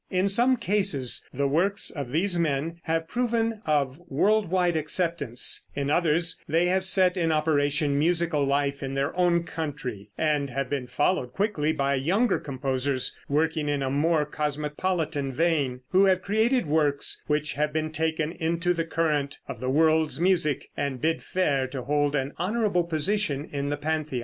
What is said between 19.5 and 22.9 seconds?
the world's music and bid fair to hold an honorable